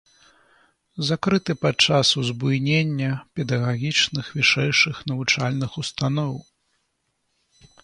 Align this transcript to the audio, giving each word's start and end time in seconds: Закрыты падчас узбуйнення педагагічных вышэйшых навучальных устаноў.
Закрыты 1.09 1.55
падчас 1.65 2.13
узбуйнення 2.21 3.11
педагагічных 3.37 4.25
вышэйшых 4.39 4.95
навучальных 5.13 5.71
устаноў. 5.85 6.33